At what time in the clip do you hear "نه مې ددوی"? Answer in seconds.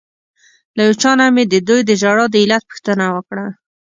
1.19-1.81